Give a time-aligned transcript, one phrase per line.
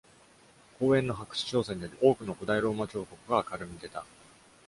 [0.79, 4.03] 公園の発掘調査により、多くの古代ローマ彫刻が明るみに出た。